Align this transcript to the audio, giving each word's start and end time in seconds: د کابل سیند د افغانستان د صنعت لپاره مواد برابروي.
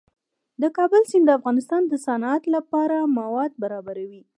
د 0.61 0.63
کابل 0.77 1.01
سیند 1.11 1.25
د 1.27 1.31
افغانستان 1.39 1.81
د 1.87 1.93
صنعت 2.05 2.43
لپاره 2.55 2.97
مواد 3.17 3.51
برابروي. 3.63 4.21